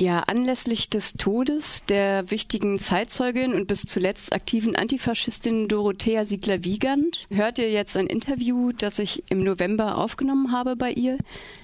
Ja, 0.00 0.20
anlässlich 0.20 0.88
des 0.88 1.12
Todes 1.12 1.84
der 1.84 2.30
wichtigen 2.30 2.78
Zeitzeugin 2.78 3.52
und 3.52 3.66
bis 3.66 3.82
zuletzt 3.82 4.32
aktiven 4.32 4.74
Antifaschistin 4.74 5.68
Dorothea 5.68 6.24
Siegler-Wiegand 6.24 7.26
hört 7.28 7.58
ihr 7.58 7.70
jetzt 7.70 7.98
ein 7.98 8.06
Interview, 8.06 8.72
das 8.72 8.98
ich 8.98 9.22
im 9.28 9.44
November 9.44 9.98
aufgenommen 9.98 10.52
habe 10.52 10.74
bei 10.74 10.90
ihr. 10.90 11.18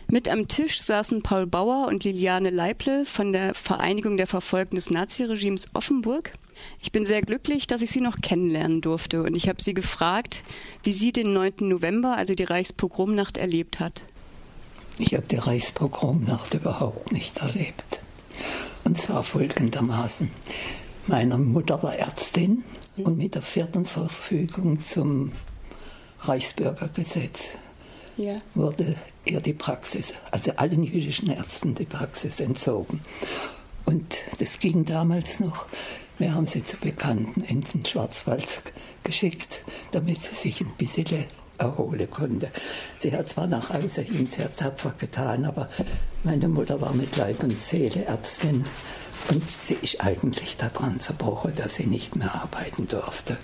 Mit 0.08 0.28
am 0.28 0.48
Tisch 0.48 0.82
saßen 0.82 1.22
Paul 1.22 1.46
Bauer 1.46 1.86
und 1.86 2.04
Liliane 2.04 2.50
Leible 2.50 3.06
von 3.06 3.32
der 3.32 3.54
Vereinigung 3.54 4.18
der 4.18 4.26
Verfolgten 4.26 4.76
des 4.76 4.90
Naziregimes 4.90 5.68
Offenburg. 5.72 6.34
Ich 6.82 6.92
bin 6.92 7.06
sehr 7.06 7.22
glücklich, 7.22 7.66
dass 7.66 7.80
ich 7.80 7.90
sie 7.90 8.02
noch 8.02 8.20
kennenlernen 8.20 8.82
durfte 8.82 9.22
und 9.22 9.34
ich 9.34 9.48
habe 9.48 9.62
sie 9.62 9.72
gefragt, 9.72 10.42
wie 10.82 10.92
sie 10.92 11.10
den 11.10 11.32
9. 11.32 11.54
November, 11.60 12.18
also 12.18 12.34
die 12.34 12.44
Reichspogromnacht, 12.44 13.38
erlebt 13.38 13.80
hat. 13.80 14.02
Ich 14.98 15.14
habe 15.14 15.26
die 15.26 15.36
Reichspogromnacht 15.36 16.52
überhaupt 16.52 17.12
nicht 17.12 17.38
erlebt. 17.38 18.00
Und 18.86 18.96
zwar 18.98 19.24
folgendermaßen. 19.24 20.30
Meine 21.08 21.36
Mutter 21.38 21.82
war 21.82 21.96
Ärztin 21.96 22.62
und 22.96 23.18
mit 23.18 23.34
der 23.34 23.42
vierten 23.42 23.84
Verfügung 23.84 24.78
zum 24.78 25.32
Reichsbürgergesetz 26.20 27.46
ja. 28.16 28.38
wurde 28.54 28.94
ihr 29.24 29.40
die 29.40 29.54
Praxis, 29.54 30.14
also 30.30 30.52
allen 30.52 30.84
jüdischen 30.84 31.28
Ärzten 31.30 31.74
die 31.74 31.84
Praxis 31.84 32.38
entzogen. 32.38 33.00
Und 33.86 34.18
das 34.38 34.60
ging 34.60 34.84
damals 34.84 35.40
noch. 35.40 35.66
Wir 36.20 36.32
haben 36.32 36.46
sie 36.46 36.62
zu 36.62 36.76
Bekannten 36.76 37.40
in 37.40 37.62
den 37.62 37.84
Schwarzwald 37.84 38.72
geschickt, 39.02 39.64
damit 39.90 40.22
sie 40.22 40.36
sich 40.36 40.60
ein 40.60 40.72
bisschen 40.78 41.24
erholen 41.58 42.10
konnte. 42.10 42.48
Sie 42.98 43.12
hat 43.12 43.28
zwar 43.28 43.46
nach 43.46 43.72
Hause 43.72 44.02
hin 44.02 44.26
sehr 44.26 44.54
tapfer 44.54 44.94
getan, 44.98 45.44
aber 45.44 45.68
meine 46.24 46.48
Mutter 46.48 46.80
war 46.80 46.94
mit 46.94 47.16
Leib 47.16 47.42
und 47.42 47.58
Seele 47.58 48.04
Ärztin 48.04 48.64
und 49.30 49.48
sie 49.48 49.76
ist 49.82 50.00
eigentlich 50.00 50.56
daran 50.56 51.00
zerbrochen, 51.00 51.52
dass 51.56 51.74
sie 51.74 51.86
nicht 51.86 52.16
mehr 52.16 52.34
arbeiten 52.34 52.86
durfte. 52.86 53.36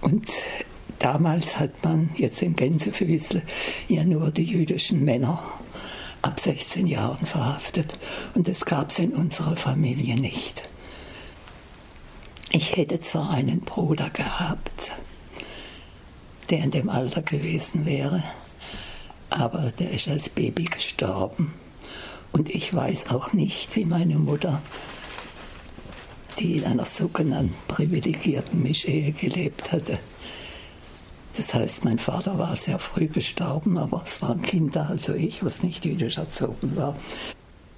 Und 0.00 0.26
damals 0.98 1.58
hat 1.58 1.82
man 1.82 2.10
jetzt 2.16 2.42
in 2.42 2.56
Gänsefüßle 2.56 3.42
ja 3.88 4.04
nur 4.04 4.30
die 4.30 4.44
jüdischen 4.44 5.04
Männer 5.04 5.42
ab 6.20 6.40
16 6.40 6.86
Jahren 6.86 7.26
verhaftet 7.26 7.98
und 8.34 8.48
das 8.48 8.64
gab 8.64 8.90
es 8.90 8.98
in 8.98 9.12
unserer 9.12 9.56
Familie 9.56 10.16
nicht. 10.16 10.68
Ich 12.50 12.76
hätte 12.76 13.00
zwar 13.00 13.30
einen 13.30 13.60
Bruder 13.60 14.10
gehabt, 14.10 14.92
der 16.50 16.58
in 16.58 16.70
dem 16.70 16.88
Alter 16.88 17.22
gewesen 17.22 17.86
wäre. 17.86 18.22
Aber 19.30 19.72
der 19.78 19.90
ist 19.90 20.08
als 20.08 20.28
Baby 20.28 20.64
gestorben. 20.64 21.54
Und 22.32 22.50
ich 22.50 22.74
weiß 22.74 23.10
auch 23.10 23.32
nicht, 23.32 23.74
wie 23.76 23.84
meine 23.84 24.16
Mutter, 24.16 24.60
die 26.38 26.56
in 26.56 26.64
einer 26.64 26.84
sogenannten 26.84 27.54
privilegierten 27.68 28.62
Mischehe 28.62 29.12
gelebt 29.12 29.72
hatte. 29.72 29.98
Das 31.36 31.52
heißt, 31.54 31.84
mein 31.84 31.98
Vater 31.98 32.38
war 32.38 32.56
sehr 32.56 32.78
früh 32.78 33.06
gestorben, 33.06 33.78
aber 33.78 34.02
es 34.06 34.22
waren 34.22 34.40
Kinder, 34.40 34.88
also 34.88 35.14
ich, 35.14 35.44
was 35.44 35.62
nicht 35.62 35.84
jüdisch 35.84 36.18
erzogen 36.18 36.76
war 36.76 36.96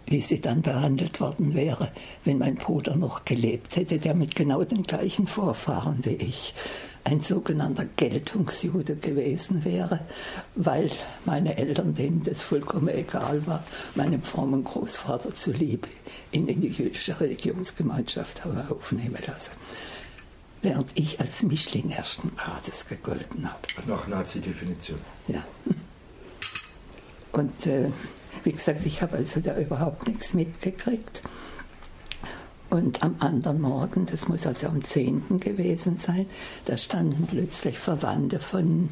wie 0.06 0.20
sie 0.20 0.40
dann 0.40 0.62
behandelt 0.62 1.20
worden 1.20 1.54
wäre, 1.54 1.90
wenn 2.24 2.38
mein 2.38 2.54
Bruder 2.54 2.96
noch 2.96 3.24
gelebt 3.24 3.76
hätte, 3.76 3.98
der 3.98 4.14
mit 4.14 4.36
genau 4.36 4.62
den 4.62 4.84
gleichen 4.84 5.26
Vorfahren 5.26 6.04
wie 6.04 6.14
ich 6.14 6.54
ein 7.06 7.20
sogenannter 7.20 7.84
Geltungsjude 7.84 8.96
gewesen 8.96 9.64
wäre, 9.64 10.00
weil 10.56 10.90
meine 11.24 11.56
Eltern, 11.56 11.94
denen 11.94 12.24
das 12.24 12.42
vollkommen 12.42 12.88
egal 12.88 13.46
war, 13.46 13.64
meinem 13.94 14.22
frommen 14.22 14.64
Großvater 14.64 15.32
zuliebe 15.34 15.88
in 16.32 16.46
die 16.46 16.68
jüdische 16.68 17.18
Religionsgemeinschaft 17.20 18.44
habe 18.44 18.66
aufnehmen 18.70 19.18
lassen. 19.24 19.52
Während 20.62 20.90
ich 20.94 21.20
als 21.20 21.44
Mischling 21.44 21.90
ersten 21.90 22.34
Grades 22.34 22.88
gegolten 22.88 23.48
habe. 23.48 23.86
Nach 23.86 24.08
Nazi-Definition. 24.08 24.98
Ja. 25.28 25.44
Und 27.30 27.66
äh, 27.66 27.90
wie 28.42 28.52
gesagt, 28.52 28.84
ich 28.84 29.00
habe 29.00 29.18
also 29.18 29.38
da 29.38 29.56
überhaupt 29.56 30.08
nichts 30.08 30.34
mitgekriegt. 30.34 31.22
Und 32.76 33.02
am 33.02 33.16
anderen 33.20 33.62
Morgen, 33.62 34.04
das 34.04 34.28
muss 34.28 34.46
also 34.46 34.66
am 34.66 34.84
10. 34.84 35.40
gewesen 35.40 35.96
sein, 35.96 36.26
da 36.66 36.76
standen 36.76 37.26
plötzlich 37.26 37.78
Verwandte 37.78 38.38
von 38.38 38.90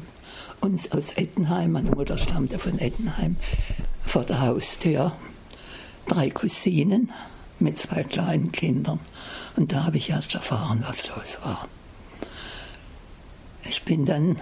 uns 0.59 0.91
aus 0.91 1.11
Ettenheim, 1.11 1.73
meine 1.73 1.91
Mutter 1.91 2.17
stammte 2.17 2.57
von 2.57 2.79
Ettenheim, 2.79 3.35
vor 4.03 4.23
der 4.23 4.41
Haustür. 4.41 5.11
Drei 6.07 6.31
Cousinen 6.31 7.11
mit 7.59 7.77
zwei 7.77 8.01
kleinen 8.03 8.51
Kindern. 8.51 8.99
Und 9.55 9.71
da 9.71 9.83
habe 9.83 9.97
ich 9.97 10.09
erst 10.09 10.33
erfahren, 10.33 10.83
was 10.87 11.07
los 11.09 11.37
war. 11.43 11.67
Ich 13.69 13.83
bin 13.83 14.05
dann 14.05 14.37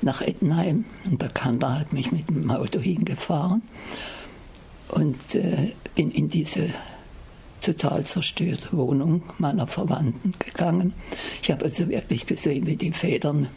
nach 0.00 0.20
Ettenheim, 0.20 0.84
ein 1.04 1.18
Bekannter 1.18 1.80
hat 1.80 1.92
mich 1.92 2.12
mit 2.12 2.28
dem 2.28 2.48
Auto 2.52 2.78
hingefahren 2.78 3.62
und 4.90 5.34
äh, 5.34 5.72
bin 5.96 6.12
in 6.12 6.28
diese 6.28 6.70
total 7.60 8.04
zerstörte 8.04 8.68
Wohnung 8.72 9.22
meiner 9.38 9.66
Verwandten 9.66 10.34
gegangen. 10.38 10.94
Ich 11.42 11.50
habe 11.50 11.64
also 11.64 11.88
wirklich 11.88 12.26
gesehen, 12.26 12.66
wie 12.66 12.76
die 12.76 12.92
Federn 12.92 13.48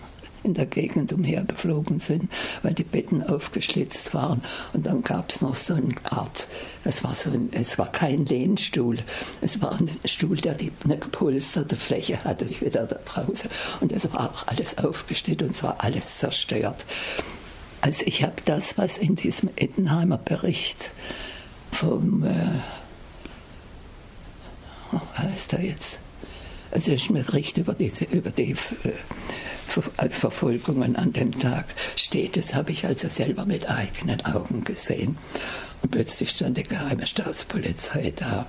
in 0.43 0.53
der 0.53 0.65
Gegend 0.65 1.13
umhergeflogen 1.13 1.99
sind, 1.99 2.31
weil 2.63 2.73
die 2.73 2.83
Betten 2.83 3.23
aufgeschlitzt 3.23 4.13
waren. 4.13 4.41
Und 4.73 4.85
dann 4.87 5.03
gab 5.03 5.31
es 5.31 5.41
noch 5.41 5.55
so 5.55 5.75
eine 5.75 5.93
Art, 6.03 6.47
es 6.83 7.03
war, 7.03 7.13
so 7.13 7.29
ein, 7.29 7.49
es 7.51 7.77
war 7.77 7.91
kein 7.91 8.25
Lehnstuhl, 8.25 8.99
es 9.41 9.61
war 9.61 9.73
ein 9.73 9.89
Stuhl, 10.05 10.37
der 10.37 10.55
die, 10.55 10.71
eine 10.83 10.97
gepolsterte 10.97 11.75
Fläche 11.75 12.23
hatte, 12.23 12.49
wieder 12.61 12.85
da 12.85 12.97
draußen. 13.05 13.49
Und 13.81 13.91
es 13.91 14.11
war 14.11 14.31
auch 14.31 14.47
alles 14.47 14.77
aufgestellt 14.77 15.43
und 15.43 15.51
es 15.51 15.63
war 15.63 15.75
alles 15.79 16.17
zerstört. 16.17 16.85
Also 17.81 18.03
ich 18.05 18.23
habe 18.23 18.35
das, 18.45 18.77
was 18.77 18.97
in 18.97 19.15
diesem 19.15 19.49
Ettenheimer 19.55 20.17
Bericht 20.17 20.91
vom 21.71 22.23
äh, 22.23 22.59
heißt 25.17 25.53
er 25.53 25.61
jetzt? 25.61 25.97
Also 26.71 26.93
ich 26.93 27.09
mir 27.09 27.23
Bericht 27.23 27.57
über, 27.57 27.73
diese, 27.73 28.05
über 28.05 28.29
die 28.29 28.51
äh, 28.51 30.09
Verfolgungen 30.09 30.95
an 30.95 31.11
dem 31.11 31.37
Tag 31.37 31.65
steht. 31.95 32.37
Das 32.37 32.55
habe 32.55 32.71
ich 32.71 32.85
also 32.85 33.09
selber 33.09 33.45
mit 33.45 33.69
eigenen 33.69 34.23
Augen 34.25 34.63
gesehen. 34.63 35.17
Und 35.81 35.91
plötzlich 35.91 36.29
stand 36.29 36.57
die 36.57 36.63
geheime 36.63 37.07
Staatspolizei 37.07 38.13
da. 38.15 38.45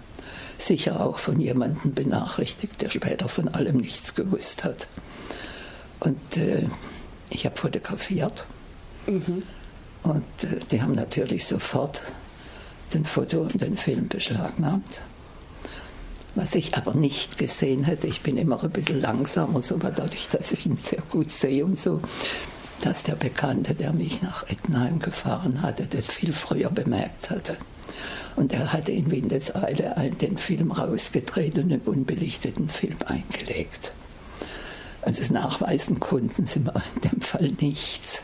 Sicher 0.59 1.05
auch 1.05 1.19
von 1.19 1.41
jemandem 1.41 1.95
benachrichtigt, 1.95 2.81
der 2.83 2.91
später 2.91 3.29
von 3.29 3.49
allem 3.49 3.79
nichts 3.79 4.15
gewusst 4.15 4.63
hat. 4.63 4.87
Und 5.99 6.37
äh, 6.37 6.69
ich 7.31 7.45
habe 7.45 7.57
fotografiert. 7.57 8.47
Mhm. 9.07 9.43
Und 10.05 10.45
äh, 10.45 10.61
die 10.71 10.81
haben 10.81 10.95
natürlich 10.95 11.47
sofort 11.47 12.03
den 12.95 13.05
Foto 13.05 13.41
und 13.41 13.61
den 13.61 13.77
Film 13.77 14.09
beschlagnahmt. 14.09 15.01
Was 16.35 16.55
ich 16.55 16.77
aber 16.77 16.95
nicht 16.95 17.37
gesehen 17.37 17.85
hätte, 17.85 18.07
ich 18.07 18.23
bin 18.23 18.37
immer 18.39 18.63
ein 18.63 18.71
bisschen 18.71 19.01
langsamer, 19.01 19.61
so, 19.61 19.75
aber 19.75 19.91
dadurch, 19.91 20.29
dass 20.31 20.53
ich 20.53 20.65
ihn 20.65 20.79
sehr 20.83 21.03
gut 21.11 21.31
sehe 21.31 21.65
und 21.65 21.79
so, 21.79 22.01
dass 22.81 23.03
der 23.03 23.15
Bekannte, 23.15 23.75
der 23.75 23.93
mich 23.93 24.23
nach 24.23 24.49
Ettenheim 24.49 24.99
gefahren 24.99 25.63
hatte, 25.63 25.87
das 25.87 26.07
viel 26.07 26.33
früher 26.33 26.71
bemerkt 26.71 27.31
hatte. 27.31 27.57
Und 28.35 28.53
er 28.53 28.73
hatte 28.73 28.93
in 28.93 29.11
Windeseile 29.11 30.11
den 30.21 30.39
Film 30.39 30.73
rausgedreht 30.73 31.59
und 31.59 31.73
einen 31.73 31.83
unbelichteten 31.83 32.71
Film 32.71 32.97
eingelegt. 33.07 33.93
Also 35.03 35.33
nachweisen 35.33 36.01
konnten 36.01 36.47
sie 36.47 36.61
mir 36.61 36.83
in 36.95 37.11
dem 37.11 37.21
Fall 37.21 37.53
nichts. 37.61 38.23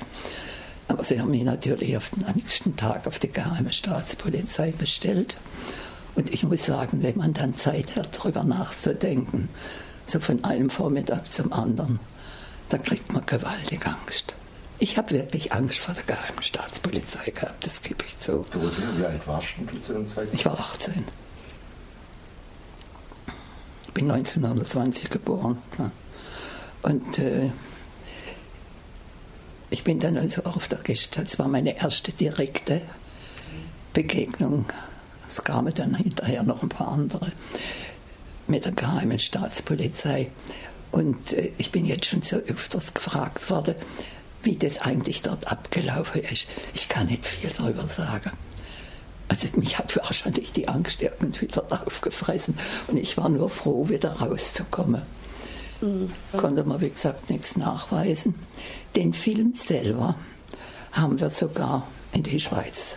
Aber 0.87 1.05
sie 1.05 1.21
haben 1.21 1.31
mich 1.31 1.43
natürlich 1.43 1.97
auf 1.97 2.11
den 2.11 2.25
nächsten 2.35 2.77
Tag 2.77 3.07
auf 3.07 3.19
die 3.19 3.31
geheime 3.31 3.73
Staatspolizei 3.73 4.73
bestellt. 4.73 5.37
Und 6.19 6.33
ich 6.33 6.43
muss 6.43 6.65
sagen, 6.65 7.01
wenn 7.05 7.17
man 7.17 7.33
dann 7.33 7.55
Zeit 7.55 7.95
hat, 7.95 8.19
darüber 8.19 8.43
nachzudenken, 8.43 9.49
so 10.05 10.19
von 10.19 10.43
einem 10.43 10.69
Vormittag 10.69 11.33
zum 11.33 11.53
anderen, 11.53 12.01
dann 12.71 12.83
kriegt 12.83 13.13
man 13.13 13.25
gewaltig 13.25 13.87
Angst. 13.87 14.35
Ich 14.81 14.99
habe 14.99 15.13
wirklich 15.13 15.53
Angst 15.53 15.79
vor 15.79 15.95
der 15.95 16.03
geheimen 16.03 16.43
Staatspolizei 16.43 17.31
gehabt, 17.31 17.65
das 17.65 17.83
gebe 17.83 18.05
ich 18.05 18.19
zu. 18.19 18.45
Wie 18.97 19.05
alt 19.05 19.29
warst 19.29 19.55
du 19.59 19.79
zu 19.79 19.93
der 19.93 20.07
Zeit? 20.07 20.27
Ich 20.33 20.45
war 20.45 20.59
18. 20.59 21.05
Ich 23.87 23.95
bin 23.95 24.11
1920 24.11 25.11
geboren. 25.11 25.59
Und 26.83 27.19
äh, 27.21 27.51
ich 29.71 29.85
bin 29.85 30.01
dann 30.01 30.17
also 30.17 30.43
auf 30.43 30.67
der 30.67 30.81
Gestalt, 30.81 31.29
das 31.31 31.39
war 31.39 31.47
meine 31.47 31.81
erste 31.81 32.11
direkte 32.11 32.83
Begegnung 33.93 34.67
es 35.29 35.45
kamen 35.45 35.73
dann 35.75 35.95
hinterher 35.95 36.43
noch 36.43 36.63
ein 36.63 36.69
paar 36.69 36.89
andere 36.89 37.33
mit 38.47 38.65
der 38.65 38.73
geheimen 38.73 39.19
Staatspolizei. 39.19 40.31
Und 40.91 41.35
äh, 41.35 41.53
ich 41.59 41.71
bin 41.71 41.85
jetzt 41.85 42.07
schon 42.07 42.23
so 42.23 42.37
öfters 42.37 42.95
gefragt 42.95 43.51
worden, 43.51 43.75
wie 44.43 44.57
das 44.57 44.81
eigentlich 44.81 45.23
dort 45.23 45.47
abgelaufen 45.51 46.23
ist. 46.23 46.47
Ich 46.75 46.89
kann 46.89 47.07
nicht 47.07 47.27
viel 47.27 47.51
darüber 47.51 47.87
sagen. 47.87 48.33
Also 49.29 49.47
mich 49.57 49.77
hat 49.79 49.95
wahrscheinlich 49.97 50.53
die 50.53 50.69
Angst 50.69 51.03
irgendwie 51.03 51.43
wieder 51.43 51.67
aufgefressen 51.87 52.59
und 52.87 52.97
ich 52.97 53.19
war 53.19 53.29
nur 53.29 53.51
froh, 53.51 53.91
wieder 53.91 54.13
rauszukommen. 54.13 55.03
Mhm. 55.83 56.11
Konnte 56.33 56.65
man, 56.65 56.81
wie 56.81 56.89
gesagt, 56.89 57.29
nichts 57.29 57.57
nachweisen. 57.57 58.35
Den 58.97 59.13
Film 59.13 59.53
selber 59.55 60.15
haben 60.93 61.21
wir 61.21 61.29
sogar 61.29 61.87
in 62.13 62.23
die 62.23 62.41
Schweiz 62.41 62.97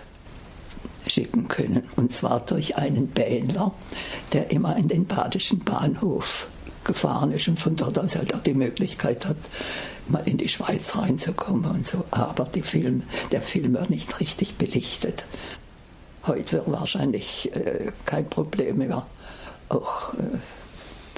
schicken 1.08 1.48
können. 1.48 1.84
Und 1.96 2.14
zwar 2.14 2.40
durch 2.42 2.78
einen 2.78 3.08
Bähnler, 3.08 3.74
der 4.34 4.52
immer 4.52 4.76
in 4.78 4.88
den 4.88 5.06
badischen 5.06 5.60
Bahnhof 5.60 6.48
gefahren 6.84 7.32
ist 7.32 7.48
und 7.48 7.60
von 7.60 7.76
dort 7.76 8.00
aus 8.00 8.16
halt 8.16 8.34
auch 8.34 8.42
die 8.42 8.54
Möglichkeit 8.54 9.26
hat, 9.26 9.38
mal 10.08 10.28
in 10.28 10.38
die 10.38 10.50
Schweiz 10.50 10.96
reinzukommen 10.98 11.66
und 11.66 11.86
so. 11.86 12.04
Aber 12.12 12.46
Film, 12.64 13.04
der 13.32 13.42
Film 13.42 13.74
wird 13.74 13.90
nicht 13.90 14.20
richtig 14.20 14.58
belichtet. 14.58 15.26
Heute 16.26 16.58
wird 16.58 16.72
wahrscheinlich 16.72 17.52
äh, 17.56 17.92
kein 18.06 18.30
Problem 18.30 18.78
mehr, 18.78 19.06
auch 19.70 20.14
äh, 20.14 20.38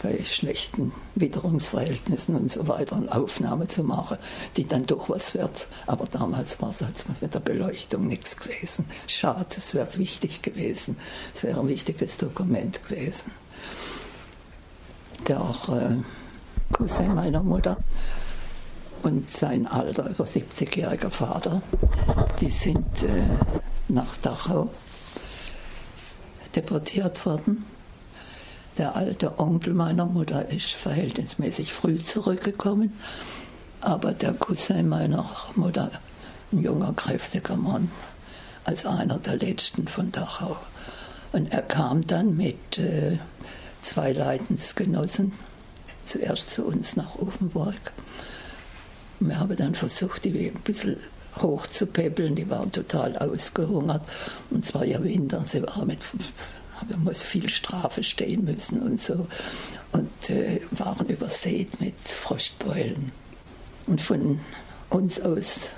bei 0.04 0.24
schlechten 0.26 0.92
Witterungsverhältnissen 1.16 2.36
und 2.36 2.52
so 2.52 2.68
weiter 2.68 2.98
eine 2.98 3.12
Aufnahme 3.12 3.68
zu 3.70 3.84
machen, 3.84 4.18
die 4.58 4.68
dann 4.68 4.86
doch 4.86 5.10
was 5.10 5.34
wird. 5.34 5.68
Aber 5.88 6.06
damals 6.06 6.62
war 6.62 6.70
es 6.70 6.82
halt 6.82 7.06
mit 7.22 7.34
der 7.34 7.40
Beleuchtung 7.40 8.08
nichts 8.08 8.38
gewesen. 8.38 8.86
Schade, 9.08 9.48
es 9.58 9.74
wäre 9.74 9.88
wichtig 9.98 10.42
gewesen. 10.42 10.98
Es 11.34 11.44
wäre 11.44 11.62
ein 11.62 11.68
wichtiges 11.70 12.18
Dokument 12.18 12.86
gewesen. 12.88 13.32
Der 15.28 15.42
auch 15.42 15.70
äh, 15.70 15.96
Cousin 16.74 17.16
meiner 17.16 17.42
Mutter 17.42 17.78
und 19.04 19.32
sein 19.32 19.68
alter, 19.68 20.10
über 20.10 20.26
70-jähriger 20.26 21.10
Vater, 21.10 21.62
die 22.42 22.52
sind 22.52 23.04
äh, 23.04 23.24
nach 23.88 24.18
Dachau 24.18 24.70
deportiert 26.56 27.26
worden. 27.26 27.66
Der 28.78 28.96
alte 28.96 29.40
Onkel 29.40 29.74
meiner 29.74 30.06
Mutter 30.06 30.50
ist 30.50 30.72
verhältnismäßig 30.72 31.72
früh 31.72 32.00
zurückgekommen, 32.00 32.94
aber 33.82 34.14
der 34.14 34.34
Cousin 34.34 34.90
meiner 34.90 35.30
Mutter, 35.56 35.92
ein 36.52 36.64
junger, 36.64 36.94
kräftiger 36.94 37.56
Mann, 37.56 37.92
als 38.64 38.86
einer 38.86 39.20
der 39.20 39.36
letzten 39.36 39.88
von 39.88 40.12
Dachau. 40.12 40.58
Und 41.34 41.52
er 41.52 41.62
kam 41.62 42.06
dann 42.08 42.36
mit 42.36 42.80
äh, 42.80 43.20
zwei 43.84 44.12
Leidensgenossen 44.12 45.34
zuerst 46.06 46.50
zu 46.50 46.66
uns 46.66 46.96
nach 46.96 47.16
Offenburg. 47.16 47.76
Wir 49.20 49.40
haben 49.40 49.56
dann 49.56 49.76
versucht, 49.76 50.26
die 50.26 50.50
ein 50.50 50.62
bisschen 50.64 50.98
hochzupäppeln. 51.42 52.36
Die 52.36 52.50
waren 52.50 52.72
total 52.72 53.18
ausgehungert. 53.18 54.04
Und 54.50 54.66
zwar 54.66 54.86
ja 54.86 55.04
Winter. 55.04 55.44
Sie 55.46 55.62
waren 55.64 55.88
mit 55.88 56.00
wir 56.88 56.98
mussten 56.98 57.26
viel 57.26 57.50
Strafe 57.50 58.04
stehen 58.04 58.46
müssen 58.46 58.82
und 58.82 59.02
so. 59.02 59.28
Und 59.92 60.30
äh, 60.30 60.62
waren 60.72 61.08
übersät 61.08 61.80
mit 61.80 62.00
Frostbeulen. 62.00 63.12
Und 63.88 64.02
von 64.02 64.40
uns 64.90 65.20
aus 65.22 65.72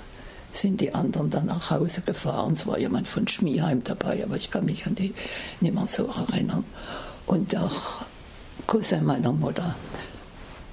sind 0.52 0.80
die 0.80 0.94
anderen 0.94 1.30
dann 1.30 1.46
nach 1.46 1.70
Hause 1.70 2.00
gefahren. 2.00 2.54
Es 2.54 2.66
war 2.66 2.78
jemand 2.78 3.08
von 3.08 3.28
Schmieheim 3.28 3.84
dabei, 3.84 4.24
aber 4.24 4.36
ich 4.36 4.50
kann 4.50 4.64
mich 4.64 4.86
an 4.86 4.94
die 4.94 5.14
nicht 5.60 5.74
mehr 5.74 5.86
so 5.86 6.06
erinnern. 6.06 6.64
Und 7.26 7.52
der 7.52 7.70
Cousin 8.66 9.04
meiner 9.04 9.32
Mutter, 9.32 9.74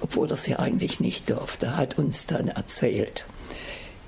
obwohl 0.00 0.30
er 0.30 0.36
sie 0.36 0.56
eigentlich 0.56 1.00
nicht 1.00 1.28
durfte, 1.28 1.76
hat 1.76 1.98
uns 1.98 2.26
dann 2.26 2.48
erzählt, 2.48 3.26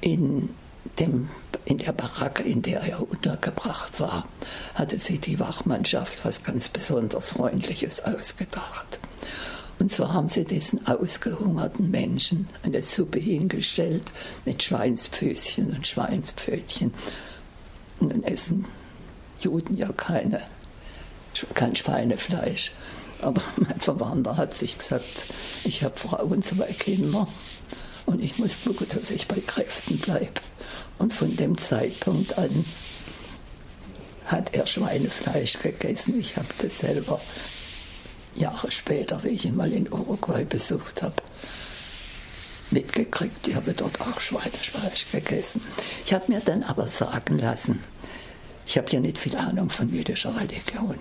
in 0.00 0.50
dem, 0.98 1.28
in 1.64 1.78
der 1.78 1.92
Baracke, 1.92 2.42
in 2.42 2.62
der 2.62 2.80
er 2.80 3.00
untergebracht 3.00 4.00
war, 4.00 4.26
hatte 4.74 4.98
sich 4.98 5.20
die 5.20 5.40
Wachmannschaft 5.40 6.24
was 6.24 6.42
ganz 6.42 6.68
besonders 6.68 7.28
Freundliches 7.28 8.04
ausgedacht. 8.04 8.98
Und 9.78 9.92
so 9.92 10.12
haben 10.12 10.28
sie 10.28 10.44
diesen 10.44 10.86
ausgehungerten 10.86 11.90
Menschen 11.90 12.48
eine 12.62 12.82
Suppe 12.82 13.18
hingestellt 13.18 14.04
mit 14.44 14.62
Schweinspfüßchen 14.62 15.74
und 15.76 15.86
Schweinspfötchen. 15.86 16.94
Und 18.00 18.12
dann 18.12 18.22
essen 18.22 18.64
Juden 19.40 19.76
ja 19.76 19.92
keine, 19.92 20.42
kein 21.54 21.76
Schweinefleisch. 21.76 22.72
Aber 23.20 23.42
mein 23.56 23.80
Verwandter 23.80 24.36
hat 24.36 24.56
sich 24.56 24.78
gesagt, 24.78 25.26
ich 25.64 25.82
habe 25.82 25.98
Frau 25.98 26.24
und 26.24 26.44
zwei 26.44 26.72
Kinder 26.72 27.28
und 28.06 28.22
ich 28.22 28.38
muss 28.38 28.56
gucken, 28.64 28.86
dass 28.88 29.10
ich 29.10 29.28
bei 29.28 29.40
Kräften 29.40 29.98
bleibe. 29.98 30.40
Und 30.98 31.12
von 31.12 31.36
dem 31.36 31.58
Zeitpunkt 31.58 32.38
an 32.38 32.64
hat 34.26 34.54
er 34.54 34.66
Schweinefleisch 34.66 35.58
gegessen. 35.58 36.18
Ich 36.18 36.36
habe 36.36 36.48
das 36.60 36.78
selber 36.78 37.20
Jahre 38.34 38.70
später, 38.70 39.22
wie 39.22 39.30
ich 39.30 39.44
ihn 39.44 39.56
mal 39.56 39.72
in 39.72 39.90
Uruguay 39.90 40.44
besucht 40.44 41.02
habe, 41.02 41.14
mitgekriegt. 42.70 43.46
Ich 43.48 43.54
habe 43.54 43.72
dort 43.72 44.00
auch 44.00 44.20
Schweinefleisch 44.20 45.06
gegessen. 45.10 45.62
Ich 46.04 46.12
habe 46.12 46.32
mir 46.32 46.40
dann 46.40 46.62
aber 46.62 46.86
sagen 46.86 47.38
lassen, 47.38 47.82
ich 48.66 48.76
habe 48.76 48.90
ja 48.90 49.00
nicht 49.00 49.18
viel 49.18 49.36
Ahnung 49.36 49.70
von 49.70 49.88
jüdischer 49.88 50.36
Religion, 50.36 50.98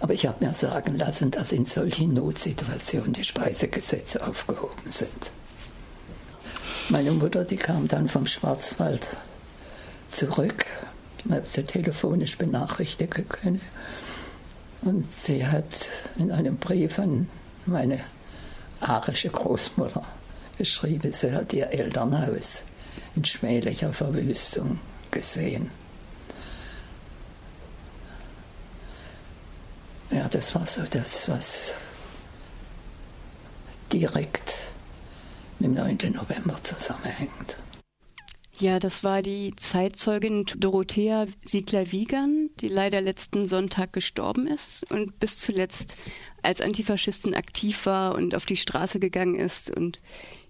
aber 0.00 0.14
ich 0.14 0.26
habe 0.26 0.44
mir 0.44 0.52
sagen 0.52 0.98
lassen, 0.98 1.30
dass 1.30 1.52
in 1.52 1.66
solchen 1.66 2.14
Notsituationen 2.14 3.12
die 3.12 3.24
Speisegesetze 3.24 4.26
aufgehoben 4.26 4.90
sind. 4.90 5.30
Meine 6.90 7.10
Mutter, 7.10 7.44
die 7.44 7.56
kam 7.56 7.86
dann 7.86 8.08
vom 8.08 8.26
Schwarzwald 8.26 9.06
zurück. 10.10 10.64
Ich 11.18 11.30
habe 11.30 11.46
sie 11.46 11.62
telefonisch 11.62 12.38
benachrichtigen 12.38 13.28
können. 13.28 13.60
Und 14.80 15.06
sie 15.12 15.46
hat 15.46 15.88
in 16.16 16.32
einem 16.32 16.56
Brief 16.56 16.98
an 16.98 17.28
meine 17.66 18.00
arische 18.80 19.28
Großmutter 19.28 20.02
geschrieben, 20.56 21.12
sie 21.12 21.32
hat 21.32 21.52
ihr 21.52 21.70
Elternhaus 21.70 22.64
in 23.14 23.24
schmählicher 23.24 23.92
Verwüstung 23.92 24.78
gesehen. 25.10 25.70
Ja, 30.10 30.26
das 30.28 30.54
war 30.54 30.66
so 30.66 30.82
das, 30.88 31.28
was 31.28 31.74
direkt 33.92 34.54
mit 35.58 35.70
dem 35.70 35.74
9. 35.74 36.12
November 36.12 36.56
zusammenhängt. 36.62 37.58
Ja, 38.60 38.80
das 38.80 39.04
war 39.04 39.22
die 39.22 39.54
Zeitzeugin 39.54 40.44
Dorothea 40.56 41.26
Siegler-Wiegand, 41.44 42.60
die 42.60 42.68
leider 42.68 43.00
letzten 43.00 43.46
Sonntag 43.46 43.92
gestorben 43.92 44.48
ist 44.48 44.84
und 44.90 45.20
bis 45.20 45.38
zuletzt 45.38 45.96
als 46.42 46.60
Antifaschistin 46.60 47.34
aktiv 47.34 47.86
war 47.86 48.16
und 48.16 48.34
auf 48.34 48.46
die 48.46 48.56
Straße 48.56 48.98
gegangen 48.98 49.36
ist 49.36 49.70
und 49.70 50.00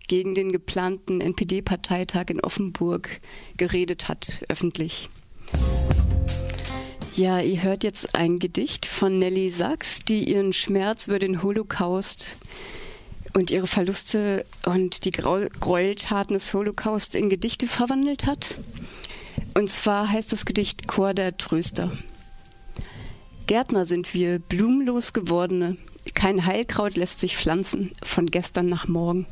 gegen 0.09 0.35
den 0.35 0.53
geplanten 0.53 1.21
NPD-Parteitag 1.21 2.31
in 2.31 2.41
Offenburg 2.41 3.21
geredet 3.59 4.09
hat, 4.09 4.43
öffentlich. 4.49 5.11
Ja, 7.15 7.41
ihr 7.41 7.63
hört 7.63 7.85
jetzt 7.85 8.15
ein 8.15 8.39
Gedicht 8.39 8.87
von 8.87 9.19
Nelly 9.19 9.51
Sachs, 9.51 9.99
die 10.01 10.31
ihren 10.31 10.55
Schmerz 10.55 11.09
über 11.09 11.19
den 11.19 11.43
Holocaust 11.43 12.37
und 13.35 13.51
ihre 13.51 13.67
Verluste 13.67 14.45
und 14.65 15.05
die 15.05 15.11
Gräueltaten 15.11 16.35
des 16.35 16.53
Holocaust 16.55 17.15
in 17.15 17.29
Gedichte 17.29 17.67
verwandelt 17.67 18.27
hat. 18.27 18.59
Und 19.55 19.71
zwar 19.71 20.11
heißt 20.11 20.33
das 20.33 20.45
Gedicht 20.45 20.89
Chor 20.89 21.15
der 21.15 21.37
Tröster. 21.37 21.93
Gärtner 23.47 23.85
sind 23.85 24.13
wir, 24.15 24.39
blumenlos 24.39 25.13
gewordene. 25.13 25.77
Kein 26.15 26.45
Heilkraut 26.47 26.97
lässt 26.97 27.21
sich 27.21 27.37
pflanzen, 27.37 27.93
von 28.03 28.27
gestern 28.27 28.69
nach 28.69 28.89
morgen. 28.89 29.27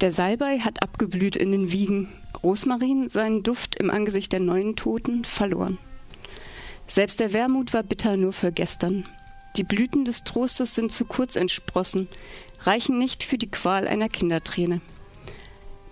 Der 0.00 0.12
Salbei 0.12 0.60
hat 0.60 0.82
abgeblüht 0.82 1.36
in 1.36 1.52
den 1.52 1.72
Wiegen, 1.72 2.08
Rosmarin 2.42 3.08
seinen 3.08 3.42
Duft 3.42 3.76
im 3.76 3.90
Angesicht 3.90 4.32
der 4.32 4.40
neuen 4.40 4.76
Toten 4.76 5.24
verloren. 5.24 5.78
Selbst 6.86 7.20
der 7.20 7.32
Wermut 7.32 7.72
war 7.72 7.82
bitter 7.82 8.16
nur 8.16 8.32
für 8.32 8.50
gestern. 8.50 9.06
Die 9.56 9.64
Blüten 9.64 10.04
des 10.04 10.24
Trostes 10.24 10.74
sind 10.74 10.92
zu 10.92 11.04
kurz 11.04 11.36
entsprossen, 11.36 12.08
reichen 12.60 12.98
nicht 12.98 13.24
für 13.24 13.38
die 13.38 13.50
Qual 13.50 13.88
einer 13.88 14.08
Kinderträne. 14.08 14.80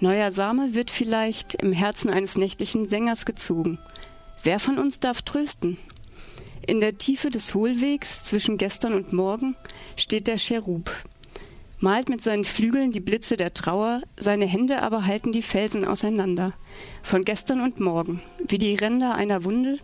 Neuer 0.01 0.31
Same 0.31 0.75
wird 0.75 0.91
vielleicht 0.91 1.55
im 1.55 1.73
Herzen 1.73 2.09
eines 2.09 2.37
nächtlichen 2.37 2.89
Sängers 2.89 3.27
gezogen. 3.27 3.79
Wer 4.45 4.61
von 4.61 4.79
uns 4.79 5.01
darf 5.01 5.23
trösten? 5.23 5.77
In 6.65 6.81
der 6.81 6.99
Tiefe 6.99 7.31
des 7.31 7.55
Hohlwegs 7.55 8.23
zwischen 8.23 8.59
gestern 8.59 8.95
und 8.95 9.13
morgen 9.13 9.57
steht 9.97 10.29
der 10.29 10.39
Cherub, 10.39 10.93
malt 11.81 12.09
mit 12.09 12.23
seinen 12.23 12.45
Flügeln 12.45 12.93
die 12.93 13.01
Blitze 13.01 13.37
der 13.37 13.55
Trauer, 13.55 14.03
seine 14.17 14.47
Hände 14.47 14.83
aber 14.83 15.07
halten 15.07 15.33
die 15.33 15.43
Felsen 15.43 15.85
auseinander, 15.85 16.53
von 17.03 17.25
gestern 17.25 17.61
und 17.61 17.81
morgen, 17.81 18.23
wie 18.47 18.59
die 18.59 18.75
Ränder 18.75 19.15
einer 19.15 19.45
Wunde, 19.45 19.79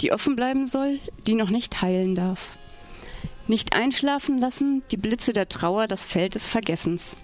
die 0.00 0.12
offen 0.12 0.36
bleiben 0.36 0.66
soll, 0.66 1.00
die 1.26 1.34
noch 1.34 1.50
nicht 1.50 1.82
heilen 1.82 2.14
darf. 2.14 2.50
Nicht 3.48 3.74
einschlafen 3.74 4.38
lassen 4.40 4.82
die 4.90 4.96
Blitze 4.96 5.32
der 5.32 5.48
Trauer 5.48 5.86
das 5.86 6.04
Feld 6.06 6.34
des 6.34 6.48
Vergessens. 6.48 7.16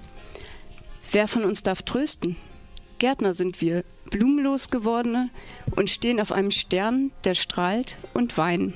Wer 1.11 1.27
von 1.27 1.45
uns 1.45 1.63
darf 1.63 1.83
trösten? 1.83 2.37
Gärtner 2.99 3.35
sind 3.35 3.61
wir, 3.61 3.85
blumenlos 4.11 4.69
gewordene 4.69 5.31
und 5.75 5.91
stehen 5.91 6.21
auf 6.21 6.31
einem 6.31 6.53
Stern, 6.53 7.11
der 7.25 7.35
strahlt 7.35 7.97
und 8.15 8.39
weinen. 8.39 8.75